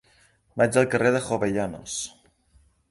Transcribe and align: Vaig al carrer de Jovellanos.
Vaig 0.61 0.79
al 0.81 0.89
carrer 0.95 1.11
de 1.17 1.21
Jovellanos. 1.29 2.01